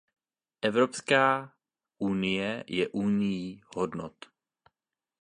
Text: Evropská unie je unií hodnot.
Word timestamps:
Evropská 0.61 1.53
unie 1.99 2.63
je 2.67 2.87
unií 2.89 3.61
hodnot. 3.75 4.25